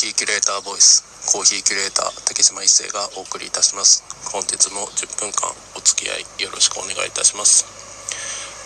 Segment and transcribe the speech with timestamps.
[0.00, 4.00] ヒーキュレーターボイスコーヒーキュレーター竹島一生がお送りいたします。
[4.32, 7.68] 本日も10分間お付き合いよろしくお願いいたします。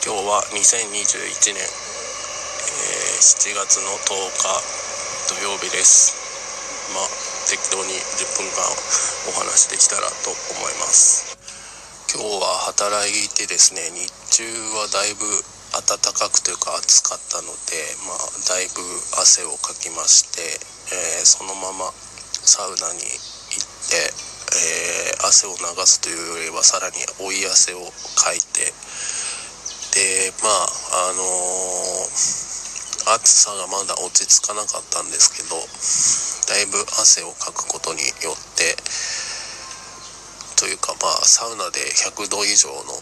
[0.00, 6.16] 今日は2021年、えー、7月の10日土曜日です。
[6.96, 7.12] まあ
[7.52, 8.64] 適当に10分間
[9.28, 11.36] お話できたらと思います。
[12.08, 14.48] 今日は働いてですね日中
[14.80, 15.28] はだいぶ
[15.76, 17.76] 暖かくというか暑かったので、
[18.08, 18.80] まあ、だいぶ
[19.20, 24.00] 汗をかきまして、えー、そのままサウナに行って、
[24.56, 27.84] えー、汗を流すというよりはさらに追い汗を
[28.16, 28.72] かいて
[29.92, 35.60] でまああのー、暑さがまだ落ち着かなかったんですけど
[36.48, 38.72] だいぶ汗をかくことによって
[40.56, 42.96] というかまあサウナで100度以上の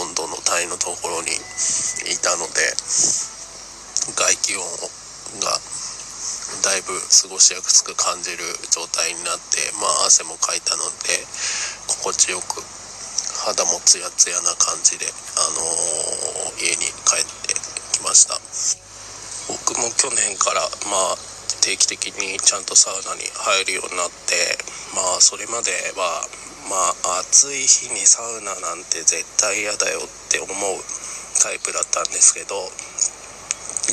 [0.00, 1.28] 温度の帯のところに
[2.08, 2.60] いたので
[4.16, 4.64] 外気温
[5.40, 5.60] が
[6.64, 11.20] だいぶ過ごしやすく感じる状態になってまあ汗もかいたので
[11.86, 12.62] 心地よく
[13.44, 17.54] 肌もツヤツヤな感じで、あのー、家に帰って
[17.96, 18.36] きました。
[19.48, 20.60] 僕も去年から
[20.92, 21.16] まあ
[21.64, 24.36] 定期的にちゃんとサウナに入るようになって
[24.92, 26.28] まあそれまでは
[26.68, 26.76] ま
[27.16, 30.52] あ暑い日にサウナなんて絶対嫌だよって思う
[31.40, 32.60] タイプだったんですけど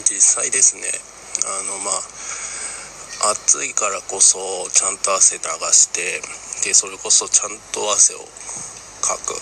[0.03, 0.91] 実際ですね
[1.47, 2.14] あのまあ
[3.31, 4.37] 暑いからこそ
[4.69, 6.21] ちゃんと汗流して
[6.67, 8.19] でそれこそちゃんと汗を
[9.01, 9.33] かく。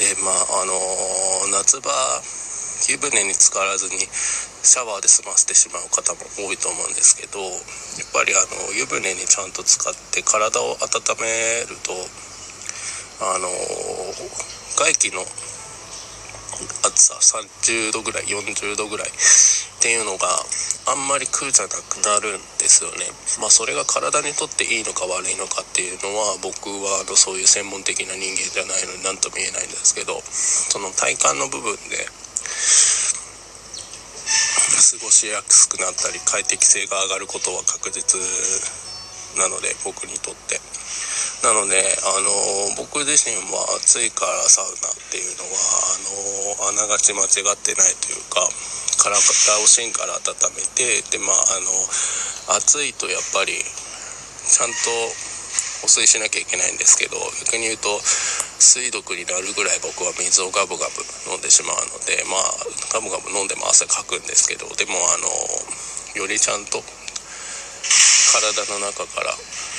[0.00, 0.72] でまああの
[1.52, 1.92] 夏場
[2.88, 10.88] 湯船に浸からずにシャワーで済ませてしまう方も多いと思うんですけどやっぱりあの湯船にちゃんと使って体を温
[11.20, 11.92] めると
[13.22, 13.46] あの
[14.74, 15.22] 外気の
[16.84, 19.12] 暑さ30度ぐらい40度ぐらいっ
[19.80, 20.28] ていうのが
[20.86, 23.08] あんまり苦じゃなくなるんですよね
[23.40, 32.06] まあそれが体にとっていいのか悪いのかっていうのは僕はあのそういう専門的な人間じゃないのに何とも言えないんですけどその体感の部分で
[34.92, 38.20] 過ごしやすくなったり快適性が上がることは確実
[39.38, 40.71] なので僕にとって。
[41.42, 42.30] なので、あの
[42.78, 48.46] 僕自身は暑いからサウナっていうのはあのあながち間違ってないというか
[49.02, 49.18] 体
[49.58, 54.86] を芯から温めてでまああの暑いとやっぱりちゃんと
[55.82, 57.90] 保水しなきゃいけないんですけど逆に言うと
[58.62, 62.54] 水毒になるぐらい僕は水をガブガブ飲んでしまうのでまあ
[62.94, 65.26] ガブガブ飲んでも汗かくんですけどでもあの
[66.22, 69.34] よりちゃんと体の中から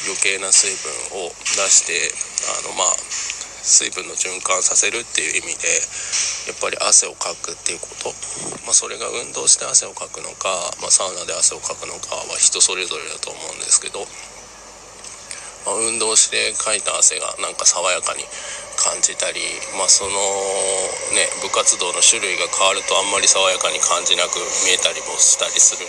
[0.06, 0.92] 余計な水分
[1.26, 2.12] を出して
[2.52, 2.96] あのまあ
[3.64, 5.72] 水分の循環させるっていう意味で
[6.52, 8.12] やっぱり汗をかくっていうこと、
[8.68, 10.52] まあ、それが運動して汗をかくのか、
[10.84, 14.04] まあ、サウナで汗をかくのかは人それぞれだと思うんですけど、
[15.64, 18.28] まあ、運動してかいた汗がなんか爽やかに
[18.76, 19.40] 感じたり、
[19.80, 20.12] まあ、その
[21.16, 24.36] ね部活動の種類が変わるとあんまり爽やかに感じなく
[24.68, 25.88] 見えたりもしたりする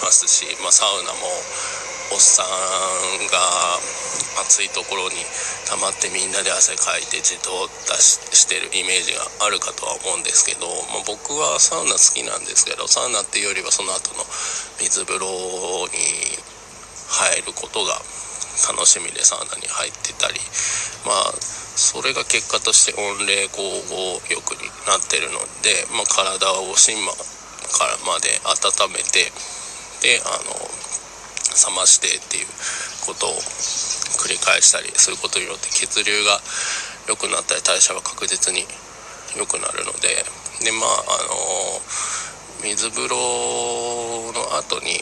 [0.00, 1.24] ますし、まあ、サウナも
[2.14, 2.46] おっさん
[3.26, 3.42] が
[4.46, 5.18] 暑いところに
[5.66, 14.22] 溜まってみんなで汗かいて自動出ししてるイメージがあるかとは思うんですけど、まあ、僕はサウナ好きなんですけどサウナっていうよりはその後の
[14.78, 16.38] 水風呂に
[17.10, 17.98] 入ることが
[18.70, 20.38] 楽しみでサウナに入ってたり
[21.02, 23.58] まあそれが結果として温冷交
[23.90, 29.34] 互浴になってるので、まあ、体を芯からまで温めて
[30.06, 30.54] であの
[31.52, 32.48] 冷ましてっていう
[33.06, 33.36] ことを
[34.24, 36.40] 繰り返したりすることによって血流が
[37.08, 38.64] 良くなったり代謝は確実に
[39.36, 40.24] 良くなるので
[40.64, 41.80] でまああの
[42.64, 43.16] 水風呂
[44.32, 44.96] の後に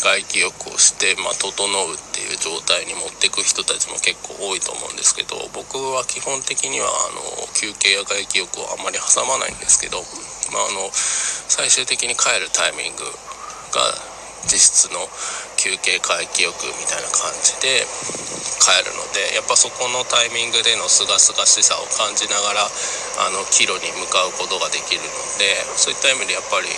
[0.00, 7.20] 外気浴をして、まあ、整うっていう状態に持っていく人たちも結構多いと思うんですけど僕は基本的にはあの
[7.52, 10.00] 休憩や外気浴をあんまり挟まないんですけど、
[10.54, 13.04] まあ、あの最終的に帰るタイミング
[13.76, 14.09] が
[14.48, 15.04] 実質の
[15.56, 17.84] 休憩回帰浴みたいな感じで
[18.60, 25.08] 帰るのでやっぱそこのタイミングでのすがすがしさを感じながらあの帰路に向かうことができるの
[25.40, 26.68] でそういった意味でやっぱり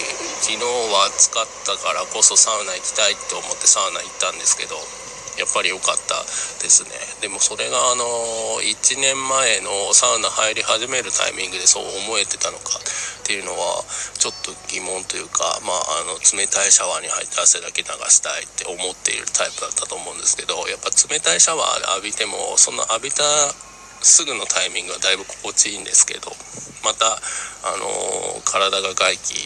[0.42, 4.78] 昨日は暑かったからこそサウナ行きたいと思ってサウナ行ったんですけど
[5.38, 6.20] やっぱり良かった
[6.60, 6.90] ですね。
[7.20, 8.04] でもそれがあの
[8.60, 13.84] 1年前のサウナ入り始めるタイミングでそう思えてたのかっていうのは
[14.18, 23.22] ちょっと疑問というかまああの冷たいシャワーに入って汗だけ流したいって思っているタイプだったと思うんですけどやっぱ冷たいシャワー浴びてもその浴びた
[24.02, 26.34] すぐのタイミングはだいぶ心地いいんですけど
[26.82, 29.38] またあの体が外気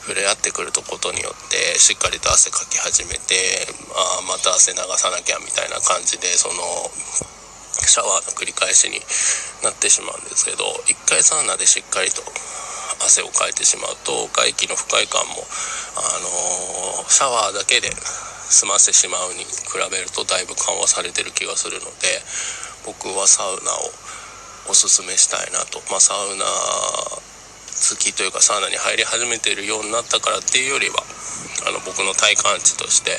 [0.00, 6.56] 触れ合ってくることによってしっかりと汗かき始めてあまた汗流さなきゃみたいな感じでその
[7.84, 9.00] シャワーの繰り返しに
[9.62, 12.22] なってしまうんですけど一回サウナでしっかりと
[13.00, 15.40] 汗をかいてしまうと外気の不快感も、
[15.96, 17.88] あのー、シャワーだけで
[18.50, 22.20] 済ませてしまうに比べるとだいぶ緩和されてる気がするので
[22.84, 23.90] 僕はサウナを
[24.68, 26.44] おすすめしたいなと、まあ、サウナ
[27.96, 31.02] きというかサウナに入り始めているようになったからっていうよりは
[31.66, 33.12] あの僕の体感値として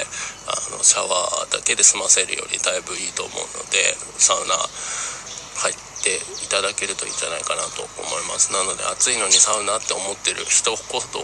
[0.48, 8.50] あのシャワーだけで済ませるよりだいぶいいと思うのでサウナ入っていただけるといいんじゃないかなと思います。
[8.54, 11.22] なので暑いのにサウナって思ってる人こそ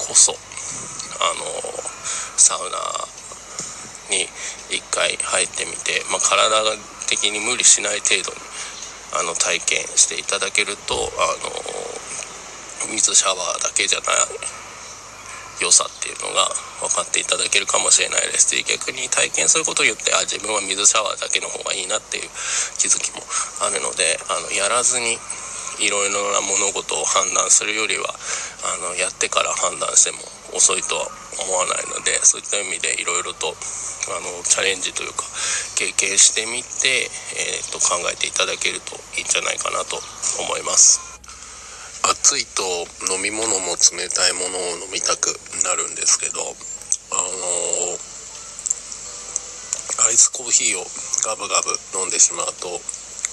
[0.00, 1.44] こそあの
[2.36, 2.76] サウナ
[4.16, 4.24] に
[4.72, 6.76] 一回入ってみて、まあ、体
[7.08, 8.40] 的に無理しない程度に
[9.12, 10.98] あの体験していただけるとあ
[11.44, 11.81] の
[12.90, 14.62] 水シャワーだけじゃない
[15.62, 16.50] 良さっていうのが
[16.82, 22.28] 分かっていただけるかもしれないですし逆に体験することによってあ自分は水シャワーだけの方がいいなっていう
[22.82, 23.22] 気づきも
[23.62, 25.14] あるのであのやらずに
[25.80, 30.18] いろいろな物事を判断するよりはあのやってから判断しても
[30.52, 31.08] 遅いとは
[31.40, 35.24] 思わないのでそういった意味でいろいろとあのチャレンジというか
[35.78, 37.08] 経験してみて、
[37.38, 39.96] えー、と考えていただけるといいんじゃないかなと
[40.42, 41.11] 思います。
[42.02, 42.62] 暑いと
[43.14, 45.30] 飲み物も冷たいものを飲みたく
[45.62, 47.30] なるんですけどあの
[50.06, 50.84] アイスコーヒーを
[51.22, 51.70] ガブガブ
[52.02, 52.74] 飲んでしまうと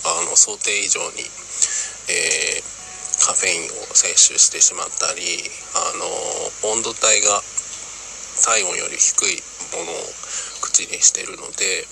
[0.05, 1.25] あの想定以上に、
[2.13, 5.21] えー、カフェインを摂取してしまったり
[5.73, 7.41] あの温度帯が
[8.45, 9.41] 体温より低い
[9.73, 9.95] ものを
[10.61, 11.89] 口にしてるので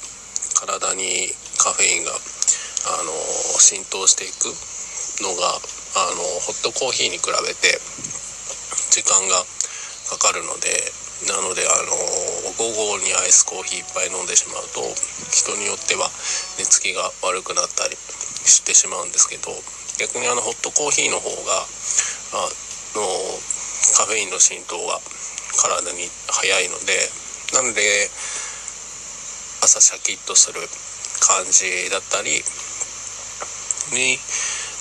[0.61, 3.11] 体にカフェインがあの
[3.57, 4.53] 浸透していく
[5.25, 5.57] のが
[5.97, 7.81] あのホットコーヒーに比べて
[8.93, 9.41] 時間が
[10.13, 10.69] かかるので
[11.25, 11.97] なのであの
[12.61, 14.85] 午後にアイスコーヒーいっぱい飲んでしまうと
[15.33, 16.05] 人によっては
[16.61, 17.97] 寝つきが悪くなったり
[18.45, 19.49] してしまうんですけど
[19.97, 21.65] 逆にあのホットコーヒーの方が
[22.37, 22.45] あ
[22.93, 23.01] の
[23.97, 25.01] カフェインの浸透が
[25.57, 26.93] 体に早いので
[27.57, 27.81] なので
[29.65, 30.61] 朝シャキッとする
[31.25, 32.37] 感じだったり
[33.97, 34.21] に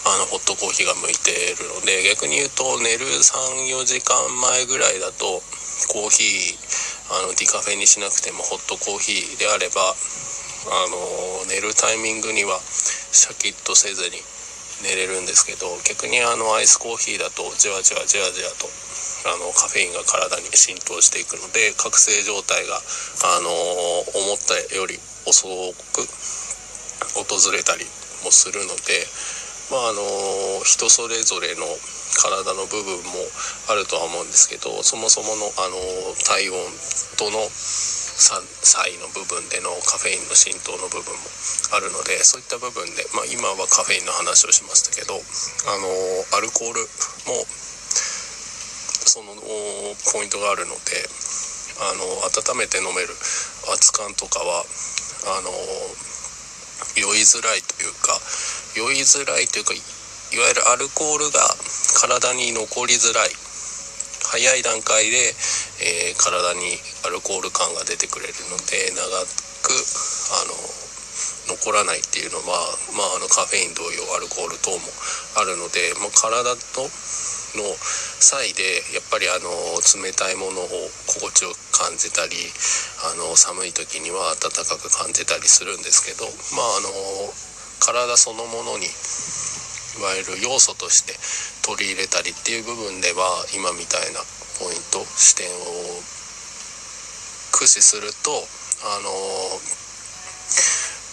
[0.06, 5.42] あのホットコーヒーが向いてるので逆に言うと寝る34時間前ぐらいだと
[5.90, 14.18] コーヒーあのディカフェにしなくてもホットコーヒーであればあの寝るタイミングにはシャキッとせずに
[14.86, 18.70] 寝れるんですけど逆にあのアイスコーヒーだとじわじわじわじわと
[19.26, 23.50] あのカフェインが体に浸透していくので覚醒状態があの
[24.22, 24.94] 思ったより
[25.26, 25.50] 遅
[25.90, 26.06] く
[27.18, 27.82] 訪れたり
[28.22, 29.02] もするので
[29.70, 30.02] まああの
[30.62, 31.66] 人それぞれの
[32.22, 33.18] 体の部分も
[33.68, 35.76] あるとは思うんですけどそもそものあの
[36.22, 36.56] 体温
[37.18, 41.20] との差異の部分でのカフェインの浸透の部分も
[41.76, 45.20] あるのでそういった部分で、まあ、今はカフェインの話をしましたけどあ
[45.76, 45.84] の
[46.38, 46.80] アルコール
[47.28, 47.44] も
[49.04, 49.36] その
[50.12, 50.96] ポイントがあるので
[51.76, 53.12] あの温めて飲める
[53.68, 54.64] 熱燗とかは
[55.36, 55.50] あの
[56.96, 58.18] 酔いづらいというか
[58.76, 59.78] 酔いづらいというかい
[60.38, 61.40] わゆるアルコールが
[62.00, 63.30] 体に残りづらい。
[64.26, 65.16] 早い段階で、
[65.80, 66.74] えー、体に
[67.06, 69.06] アルコール感が出てくれるので長
[69.62, 70.76] くあの
[71.46, 72.58] 残らないっていうのは、
[72.98, 74.82] まあ、あのカフェイン同様アルコール等も
[75.38, 76.42] あるので、まあ、体
[76.74, 76.90] と
[77.56, 77.64] の
[78.20, 79.48] 際でやっぱりあの
[79.98, 80.68] 冷たいものを
[81.08, 82.36] 心地よく感じたり
[83.08, 86.92] あの寒い時には暖かく感じたりするんですけどまああの
[87.80, 91.16] 体そのものにいわゆる要素として
[91.64, 93.24] 取り入れたりっていう部分では
[93.56, 94.20] 今みたいな
[94.60, 96.00] ポイント視点を
[97.52, 98.32] 駆使すると
[98.84, 99.08] あの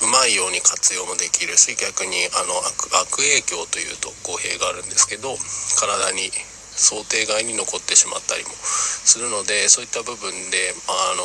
[0.03, 5.31] うまいように活用もできるし逆にあの悪影響というと語弊があるんですけど
[5.79, 6.27] 体に
[6.75, 11.23] 想定外に残ってしまったりもするのでそういった部分であの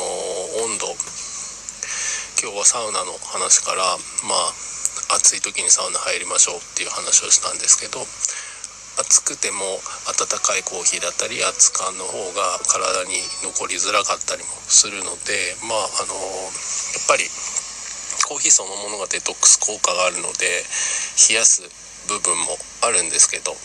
[0.63, 0.87] 温度
[2.39, 3.83] 今日はサウナの話から
[4.23, 4.31] ま
[5.11, 7.99] あ暑い時にサウナ入りましょうっていう話をしたんですけど
[8.99, 9.59] 暑くても
[10.07, 17.27] 温かいコーヒーだったり熱燗の方が体に残りづらかったりもするのでまああのやっぱり
[18.29, 20.45] コーヒーそのものがデトックス効果があるので
[21.17, 21.65] 冷やす
[22.05, 22.53] 部分も
[22.85, 23.57] あるんですけど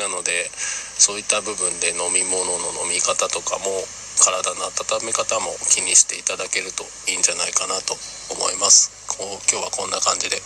[0.00, 0.48] なので
[0.96, 3.68] そういった部分で飲み物の飲み方とかも
[4.24, 7.92] 体の温め方も気にしていただけるといいんじゃないかなと
[8.32, 8.92] 思います。
[9.08, 10.40] こう今日はこんな感じで